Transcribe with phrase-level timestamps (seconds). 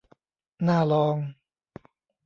[0.67, 1.15] น่าลอง